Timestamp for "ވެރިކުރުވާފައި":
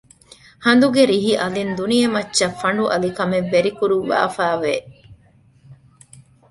3.53-4.59